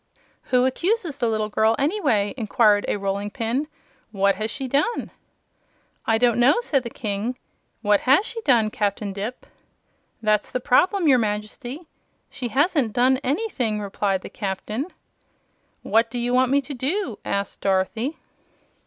"Who 0.45 0.65
accuses 0.65 1.17
the 1.17 1.29
little 1.29 1.49
girl, 1.49 1.75
anyway?" 1.77 2.33
inquired 2.35 2.85
a 2.87 2.97
rolling 2.97 3.29
pin. 3.29 3.67
"What 4.11 4.33
has 4.37 4.49
she 4.49 4.67
done?" 4.67 5.11
"I 6.07 6.17
don't 6.17 6.39
know," 6.39 6.55
said 6.61 6.81
the 6.81 6.89
King. 6.89 7.37
"What 7.83 7.99
has 7.99 8.25
she 8.25 8.41
done, 8.41 8.71
Captain 8.71 9.13
Dipp?" 9.13 9.45
"That's 10.19 10.49
the 10.49 10.59
trouble, 10.59 11.03
your 11.07 11.19
Majesty. 11.19 11.85
She 12.31 12.47
hasn't 12.47 12.93
done 12.93 13.17
anything," 13.17 13.79
replied 13.79 14.21
the 14.23 14.29
Captain. 14.31 14.87
"What 15.83 16.09
do 16.09 16.17
you 16.17 16.33
want 16.33 16.49
me 16.51 16.61
to 16.61 16.73
do?" 16.73 17.19
asked 17.23 17.61
Dorothy. 17.61 18.17